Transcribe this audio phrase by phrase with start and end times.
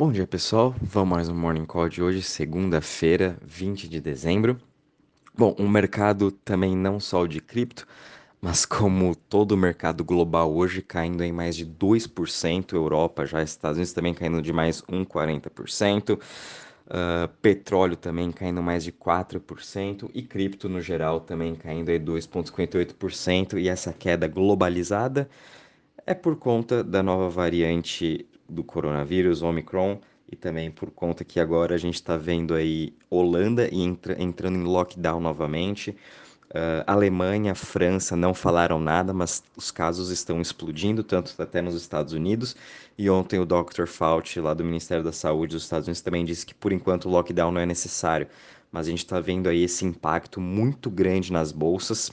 [0.00, 4.58] Bom dia pessoal, vamos mais um Morning Call de hoje, segunda-feira, 20 de dezembro.
[5.36, 7.86] Bom, um mercado também não só de cripto,
[8.40, 13.76] mas como todo o mercado global hoje caindo em mais de 2%, Europa já, Estados
[13.76, 20.66] Unidos também caindo de mais 1,40%, uh, petróleo também caindo mais de 4% e cripto
[20.66, 25.28] no geral também caindo aí 2,58% e essa queda globalizada
[26.06, 31.74] é por conta da nova variante do coronavírus, Omicron, e também por conta que agora
[31.74, 35.96] a gente está vendo aí Holanda entra, entrando em lockdown novamente.
[36.50, 42.12] Uh, Alemanha, França não falaram nada, mas os casos estão explodindo, tanto até nos Estados
[42.12, 42.56] Unidos.
[42.98, 43.86] E ontem o Dr.
[43.86, 47.08] Fauci, lá do Ministério da Saúde dos Estados Unidos, também disse que por enquanto o
[47.08, 48.26] lockdown não é necessário.
[48.72, 52.10] Mas a gente está vendo aí esse impacto muito grande nas bolsas.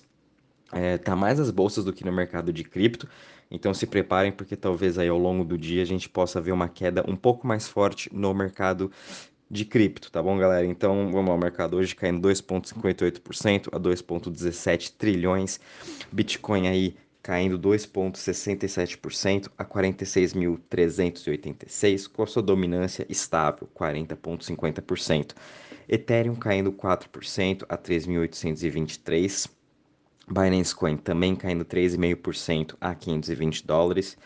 [0.71, 3.07] É, tá mais nas bolsas do que no mercado de cripto.
[3.49, 6.67] Então se preparem porque talvez aí ao longo do dia a gente possa ver uma
[6.67, 8.91] queda um pouco mais forte no mercado
[9.49, 10.65] de cripto, tá bom, galera?
[10.65, 15.57] Então, vamos lá, o mercado hoje caindo 2,58% a 2,17 trilhões.
[16.11, 25.33] Bitcoin aí caindo 2,67% a 46.386, com a sua dominância estável, 40,50%.
[25.89, 29.56] Ethereum caindo 4% a 3.823.
[30.27, 34.17] Binance Coin também caindo 3,5% a 520 dólares.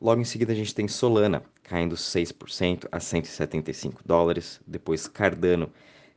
[0.00, 4.60] Logo em seguida a gente tem Solana caindo 6% a 175 dólares.
[4.66, 5.72] Depois Cardano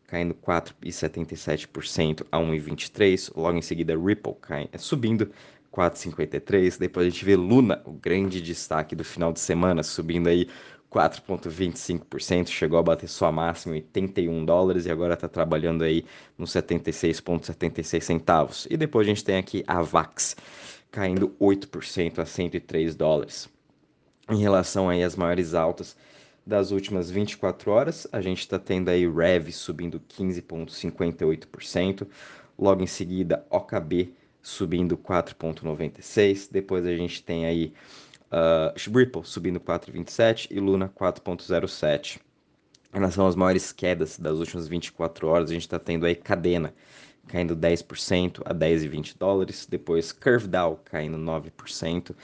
[0.08, 3.32] caindo 4,77% a 1,23.
[3.36, 5.32] Logo em seguida Ripple cai, é, subindo
[5.72, 6.78] 4,53.
[6.78, 10.50] Depois a gente vê Luna, o grande destaque do final de semana, subindo aí
[10.92, 16.04] 4,25%, chegou a bater sua máxima em 81 dólares e agora está trabalhando aí
[16.38, 18.68] nos 76,76 centavos.
[18.70, 20.36] E depois a gente tem aqui a VAX
[20.92, 23.48] caindo 8% a 103 dólares.
[24.30, 25.96] Em relação aí às maiores altas
[26.46, 32.08] das últimas 24 horas, a gente está tendo aí Rev subindo 15,58%,
[32.58, 37.74] logo em seguida OKB subindo 4,96%, depois a gente tem aí
[38.32, 42.20] Uh, Ripple subindo 4,27 e Luna 4,07.
[42.92, 46.74] Em relação às maiores quedas das últimas 24 horas, a gente está tendo aí Cadena
[47.28, 52.16] caindo 10% a 10,20 dólares, depois CurveDAO caindo 9%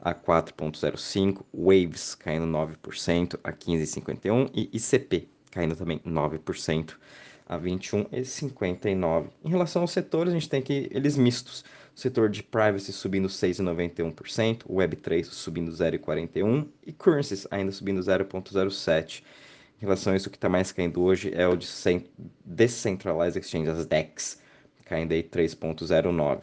[0.00, 6.94] a 4,05, Waves caindo 9% a 15,51 e ICP caindo também 9%
[7.46, 9.26] a 21,59.
[9.44, 11.64] Em relação aos setores, a gente tem aqui eles mistos
[11.94, 19.22] o setor de privacy subindo 6,91%, Web3 subindo 0,41% e currencies ainda subindo 0,07%.
[19.80, 21.66] Em relação a isso, o que está mais caindo hoje é o de
[22.44, 24.40] Decentralized Exchange, as DEX,
[24.84, 26.42] caindo aí 3,09%.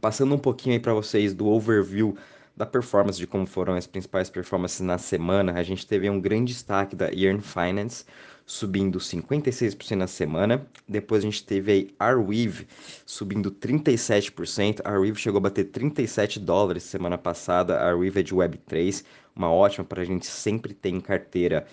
[0.00, 2.16] Passando um pouquinho aí para vocês do overview
[2.56, 6.54] da performance, de como foram as principais performances na semana, a gente teve um grande
[6.54, 8.04] destaque da Earn Finance,
[8.46, 10.66] subindo 56% na semana.
[10.88, 12.68] Depois a gente teve aí Arweave
[13.04, 14.80] subindo 37%.
[14.84, 17.78] A Arweave chegou a bater 37 dólares semana passada.
[17.80, 21.66] Arweave é de Web3, uma ótima para a gente sempre ter em carteira.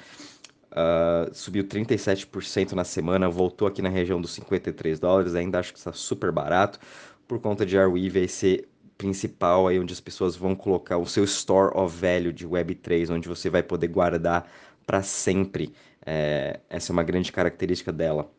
[0.72, 5.36] Uh, subiu 37% na semana, voltou aqui na região dos 53 dólares.
[5.36, 6.80] Ainda acho que está super barato
[7.28, 8.68] por conta de Arweave aí ser
[8.98, 13.28] principal aí onde as pessoas vão colocar o seu store of value de Web3, onde
[13.28, 14.50] você vai poder guardar
[14.86, 15.74] para sempre.
[16.06, 18.30] É, essa é uma grande característica dela.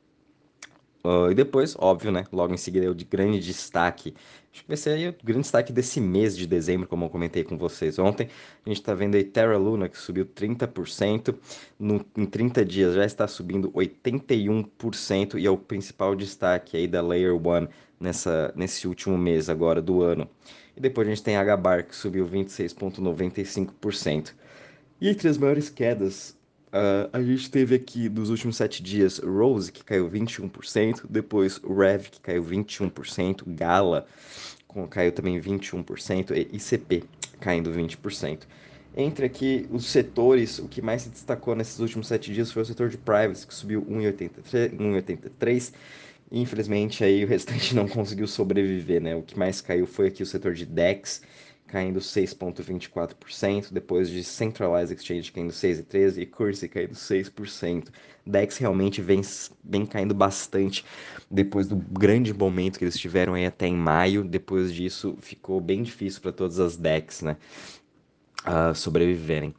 [1.05, 2.25] Uh, e depois, óbvio, né?
[2.33, 4.15] Logo em seguida, o de grande destaque.
[4.51, 7.45] Acho que vai ser aí o grande destaque desse mês de dezembro, como eu comentei
[7.45, 8.31] com vocês ontem.
[8.65, 11.37] A gente está vendo aí Terra Luna, que subiu 30%.
[11.79, 15.39] No, em 30 dias já está subindo 81%.
[15.39, 17.69] E é o principal destaque aí da Layer One
[18.01, 20.27] nessa, nesse último mês agora do ano.
[20.75, 24.33] E depois a gente tem HBAR, que subiu 26,95%.
[25.01, 26.35] E entre as maiores quedas
[26.75, 32.09] Uh, a gente teve aqui nos últimos sete dias Rose, que caiu 21%, depois Rev,
[32.11, 34.05] que caiu 21%, Gala
[34.67, 37.05] com, caiu também 21%, e ICP
[37.39, 38.41] caindo 20%.
[38.97, 42.67] Entre aqui os setores, o que mais se destacou nesses últimos sete dias foi o
[42.67, 45.73] setor de privacy, que subiu 1,83%.
[46.33, 49.15] Infelizmente, aí o restante não conseguiu sobreviver, né?
[49.15, 51.23] O que mais caiu foi aqui o setor de DEX,
[51.75, 57.89] caindo 6,24%, depois de Centralized Exchange caindo 6,13% e Currency caindo 6%.
[58.25, 59.21] DEX realmente vem,
[59.65, 60.85] vem caindo bastante
[61.29, 64.23] depois do grande momento que eles tiveram aí até em maio.
[64.23, 67.37] Depois disso ficou bem difícil para todas as DEX né,
[68.47, 69.53] uh, sobreviverem.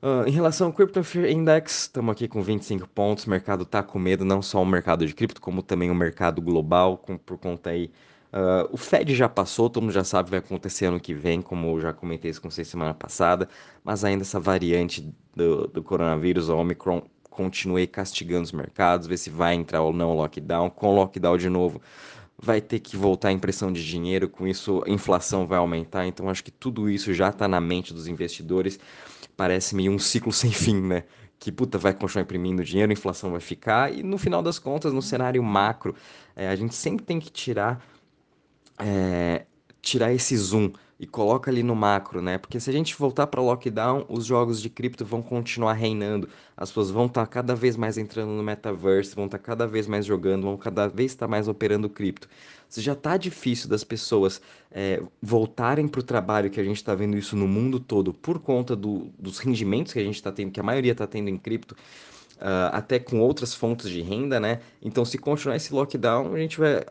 [0.00, 3.26] Uh, em relação ao Crypto Fear Index, estamos aqui com 25 pontos.
[3.26, 6.40] O mercado está com medo, não só o mercado de cripto, como também o mercado
[6.40, 7.90] global, com, por conta aí
[8.34, 11.40] Uh, o Fed já passou, todo mundo já sabe que vai acontecer ano que vem,
[11.40, 13.48] como eu já comentei isso com vocês semana passada,
[13.84, 19.30] mas ainda essa variante do, do coronavírus, a Omicron, continue castigando os mercados, ver se
[19.30, 20.68] vai entrar ou não o lockdown.
[20.68, 21.80] Com lockdown de novo,
[22.36, 26.04] vai ter que voltar a impressão de dinheiro, com isso a inflação vai aumentar.
[26.04, 28.80] Então acho que tudo isso já está na mente dos investidores.
[29.36, 31.04] Parece-me um ciclo sem fim, né?
[31.38, 34.92] Que puta vai continuar imprimindo dinheiro, a inflação vai ficar, e no final das contas,
[34.92, 35.94] no cenário macro,
[36.34, 37.84] é, a gente sempre tem que tirar
[38.78, 39.46] é,
[39.80, 42.38] tirar esse zoom e coloca ali no macro, né?
[42.38, 46.28] Porque se a gente voltar para lockdown, os jogos de cripto vão continuar reinando.
[46.56, 49.66] As pessoas vão estar tá cada vez mais entrando no metaverse, vão estar tá cada
[49.66, 52.28] vez mais jogando, vão cada vez estar tá mais operando cripto.
[52.68, 54.40] Se já está difícil das pessoas
[54.70, 58.38] é, voltarem para o trabalho, que a gente está vendo isso no mundo todo, por
[58.38, 61.36] conta do, dos rendimentos que a gente está tendo, que a maioria está tendo em
[61.36, 61.76] cripto,
[62.36, 64.60] uh, até com outras fontes de renda, né?
[64.82, 66.84] Então, se continuar esse lockdown, a gente vai,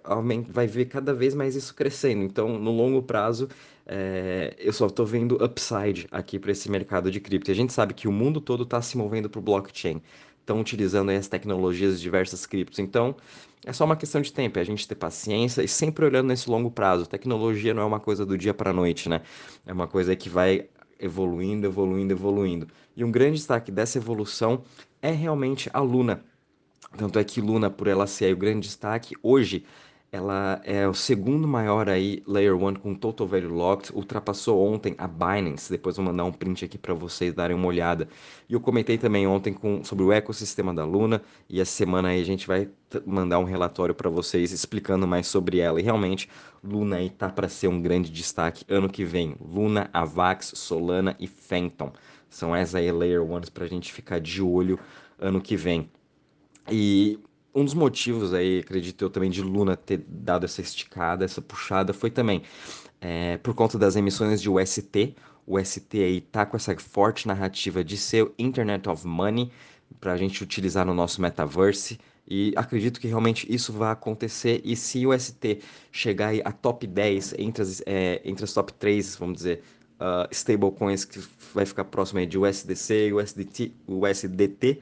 [0.50, 2.24] vai ver cada vez mais isso crescendo.
[2.24, 3.50] Então, no longo prazo,
[3.86, 7.52] é, eu só estou vendo upside aqui para esse mercado de cripto.
[7.52, 10.02] E a gente sabe que o mundo todo está se movendo para o blockchain.
[10.40, 12.80] Estão utilizando as tecnologias de diversas criptos.
[12.80, 13.16] Então,
[13.66, 16.50] é só uma questão de tempo, é a gente ter paciência e sempre olhando nesse
[16.50, 17.06] longo prazo.
[17.06, 19.22] Tecnologia não é uma coisa do dia para a noite, né?
[19.66, 20.68] É uma coisa que vai
[21.00, 22.68] evoluindo, evoluindo, evoluindo.
[22.96, 24.64] E um grande destaque dessa evolução
[25.04, 26.24] é realmente a Luna.
[26.98, 29.66] Tanto é que Luna, por ela ser o grande destaque, hoje
[30.14, 35.08] ela é o segundo maior aí Layer 1 com Total Value Locked, ultrapassou ontem a
[35.08, 38.08] Binance, depois vou mandar um print aqui para vocês darem uma olhada.
[38.48, 42.22] E eu comentei também ontem com, sobre o ecossistema da Luna, e essa semana aí
[42.22, 42.70] a gente vai
[43.08, 45.82] mandar um relatório para vocês explicando mais sobre ela.
[45.82, 46.30] E realmente,
[46.64, 49.36] Luna aí tá para ser um grande destaque ano que vem.
[49.42, 51.92] Luna, Avax, Solana e Phantom.
[52.34, 54.80] São essas aí Layer 1s para a gente ficar de olho
[55.20, 55.88] ano que vem.
[56.68, 57.20] E
[57.54, 61.94] um dos motivos aí, acredito eu também, de Luna ter dado essa esticada, essa puxada,
[61.94, 62.42] foi também
[63.00, 65.16] é, por conta das emissões de UST.
[65.46, 69.52] O UST aí tá com essa forte narrativa de ser Internet of Money
[70.02, 72.00] para a gente utilizar no nosso metaverse.
[72.28, 74.60] E acredito que realmente isso vai acontecer.
[74.64, 75.60] E se o UST
[75.92, 79.62] chegar a top 10 entre as, é, entre as top 3, vamos dizer,
[80.04, 81.20] uh, stablecoins que
[81.54, 84.82] vai ficar próximo de USDC USDT, USDT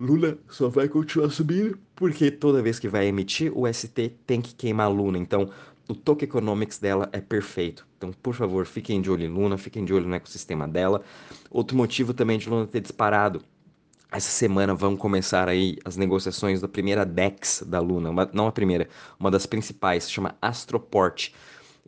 [0.00, 4.54] Luna só vai continuar subindo porque toda vez que vai emitir o ST tem que
[4.54, 5.18] queimar Luna.
[5.18, 5.50] Então,
[5.86, 7.86] o token economics dela é perfeito.
[7.98, 11.02] Então, por favor, fiquem de olho em Luna, fiquem de olho no ecossistema dela.
[11.50, 13.42] Outro motivo também de Luna ter disparado.
[14.10, 18.52] Essa semana vão começar aí as negociações da primeira DEX da Luna, uma, não a
[18.52, 18.88] primeira,
[19.18, 21.30] uma das principais, se chama Astroport.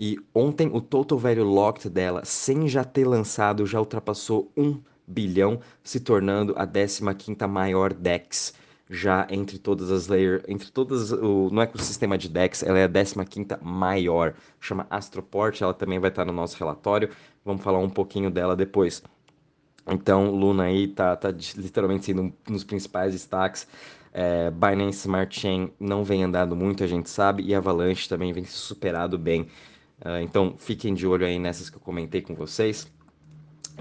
[0.05, 5.61] E ontem o total value locked dela, sem já ter lançado, já ultrapassou 1 bilhão,
[5.81, 8.53] se tornando a 15ª maior DEX
[8.91, 12.89] já entre todas as layers, entre todas o no ecossistema de DEX, ela é a
[12.89, 17.09] 15ª maior, chama Astroport, ela também vai estar no nosso relatório.
[17.45, 19.05] Vamos falar um pouquinho dela depois.
[19.87, 23.69] Então, Luna aí tá, tá literalmente sendo um dos principais destaques.
[24.13, 28.45] É, Binance Smart Chain não vem andando muito, a gente sabe, e Avalanche também vem
[28.45, 29.47] se superado bem.
[30.05, 32.91] Uh, então, fiquem de olho aí nessas que eu comentei com vocês.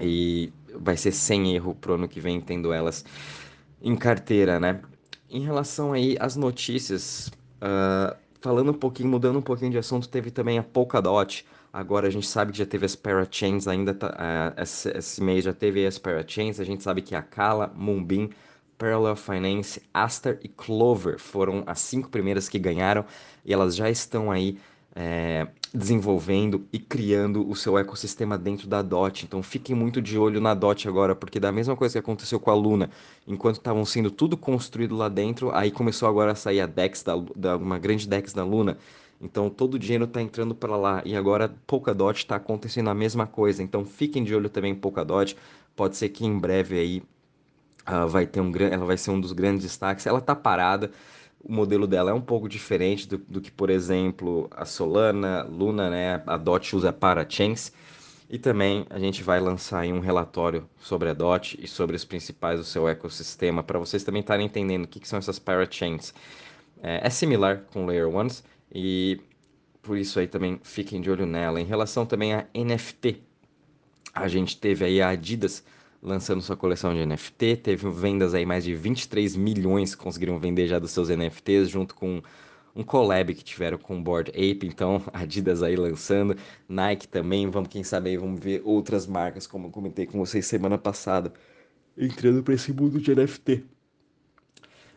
[0.00, 3.04] E vai ser sem erro pro ano que vem, tendo elas
[3.80, 4.80] em carteira, né?
[5.28, 7.28] Em relação aí às notícias,
[7.60, 11.44] uh, falando um pouquinho, mudando um pouquinho de assunto, teve também a Polkadot.
[11.72, 15.44] Agora a gente sabe que já teve as Parachains, ainda tá, uh, esse, esse, mês
[15.44, 16.60] já teve as Parachains.
[16.60, 18.30] A gente sabe que a Kala, Moonbeam,
[18.78, 23.04] Parallel Finance, Aster e Clover foram as cinco primeiras que ganharam
[23.44, 24.58] e elas já estão aí
[24.94, 29.24] é, desenvolvendo e criando o seu ecossistema dentro da DOT.
[29.24, 32.50] Então fiquem muito de olho na DOT agora, porque da mesma coisa que aconteceu com
[32.50, 32.90] a Luna,
[33.26, 37.14] enquanto estavam sendo tudo construído lá dentro, aí começou agora a sair a DEX, da,
[37.34, 38.76] da uma grande DEX da Luna.
[39.20, 43.26] Então todo o dinheiro está entrando para lá e agora Polkadot está acontecendo a mesma
[43.26, 43.62] coisa.
[43.62, 45.36] Então fiquem de olho também em Polkadot.
[45.76, 47.02] Pode ser que em breve aí
[47.88, 50.06] uh, vai ter um ela vai ser um dos grandes destaques.
[50.06, 50.90] Ela está parada,
[51.44, 55.90] o modelo dela é um pouco diferente do, do, que, por exemplo, a Solana, Luna,
[55.90, 56.22] né?
[56.26, 57.72] A DOT usa parachains.
[58.30, 62.58] E também a gente vai lançar um relatório sobre a DOT e sobre os principais
[62.58, 66.14] do seu ecossistema, para vocês também estarem entendendo o que, que são essas parachains.
[66.82, 68.42] É, é similar com Layer Ones
[68.74, 69.20] e
[69.82, 71.60] por isso aí também fiquem de olho nela.
[71.60, 73.20] Em relação também a NFT,
[74.14, 75.62] a gente teve aí a Adidas
[76.02, 77.56] lançando sua coleção de NFT.
[77.56, 82.20] Teve vendas aí, mais de 23 milhões conseguiram vender já dos seus NFTs, junto com
[82.74, 86.36] um collab que tiveram com o Board Ape, então Adidas aí lançando,
[86.68, 90.46] Nike também, vamos quem sabe aí vamos ver outras marcas, como eu comentei com vocês
[90.46, 91.32] semana passada,
[91.96, 93.64] entrando para esse mundo de NFT.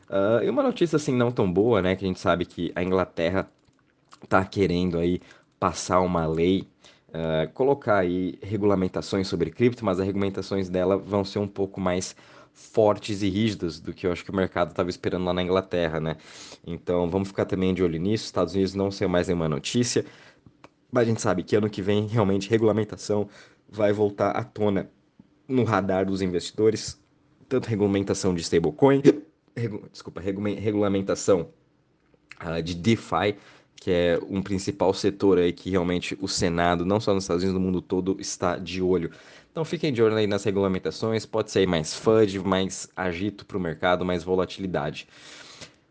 [0.08, 2.72] Uh, ah, e uma notícia assim não tão boa, né, que a gente sabe que
[2.76, 3.50] a Inglaterra
[4.24, 5.22] está querendo aí
[5.60, 6.68] passar uma lei,
[7.16, 12.16] uh, colocar aí regulamentações sobre cripto, mas as regulamentações dela vão ser um pouco mais
[12.54, 16.00] fortes e rígidas do que eu acho que o mercado estava esperando lá na Inglaterra,
[16.00, 16.18] né?
[16.66, 18.26] Então vamos ficar também de olho nisso.
[18.26, 20.06] Estados Unidos não ser mais nenhuma notícia,
[20.92, 23.28] mas a gente sabe que ano que vem realmente regulamentação
[23.70, 24.90] vai voltar à tona
[25.48, 27.00] no radar dos investidores,
[27.48, 29.02] tanto regulamentação de stablecoin,
[29.56, 31.50] regu, desculpa, regulamentação
[32.42, 33.36] uh, de DeFi,
[33.76, 37.60] que é um principal setor aí que realmente o Senado, não só nos Estados Unidos,
[37.60, 39.12] no mundo todo, está de olho.
[39.52, 43.60] Então fiquem de olho aí nas regulamentações, pode ser mais FUD, mais agito para o
[43.60, 45.08] mercado, mais volatilidade.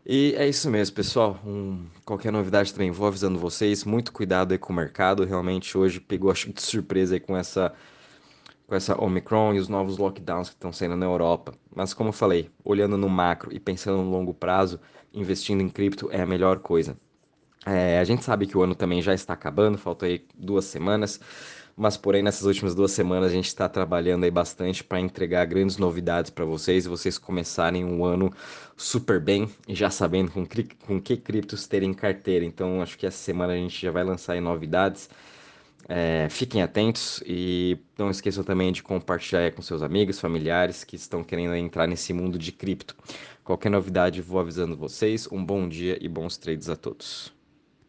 [0.05, 1.39] E é isso mesmo, pessoal.
[1.43, 3.83] Um, qualquer novidade também vou avisando vocês.
[3.83, 5.25] Muito cuidado aí com o mercado.
[5.25, 7.73] Realmente hoje pegou acho de surpresa aí com essa
[8.67, 11.53] com essa Omicron e os novos lockdowns que estão saindo na Europa.
[11.75, 14.79] Mas como eu falei, olhando no macro e pensando no longo prazo,
[15.13, 16.97] investindo em cripto é a melhor coisa.
[17.65, 21.19] É, a gente sabe que o ano também já está acabando, faltam aí duas semanas,
[21.75, 25.77] mas porém nessas últimas duas semanas a gente está trabalhando aí bastante para entregar grandes
[25.77, 28.31] novidades para vocês e vocês começarem o ano
[28.77, 30.45] super bem e já sabendo com,
[30.85, 32.45] com que criptos terem carteira.
[32.45, 35.09] Então acho que essa semana a gente já vai lançar aí novidades.
[35.87, 41.23] É, fiquem atentos e não esqueçam também de compartilhar com seus amigos, familiares que estão
[41.23, 42.95] querendo entrar nesse mundo de cripto.
[43.43, 45.27] Qualquer novidade, vou avisando vocês.
[45.31, 47.34] Um bom dia e bons trades a todos.